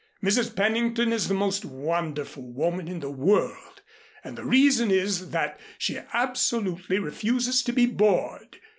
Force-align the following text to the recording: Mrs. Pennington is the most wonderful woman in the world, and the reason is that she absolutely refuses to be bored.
Mrs. 0.23 0.55
Pennington 0.55 1.13
is 1.13 1.27
the 1.27 1.35
most 1.35 1.63
wonderful 1.63 2.41
woman 2.41 2.87
in 2.87 3.01
the 3.01 3.11
world, 3.11 3.83
and 4.23 4.35
the 4.35 4.43
reason 4.43 4.89
is 4.89 5.29
that 5.29 5.59
she 5.77 5.99
absolutely 6.11 6.97
refuses 6.97 7.61
to 7.61 7.71
be 7.71 7.85
bored. 7.85 8.57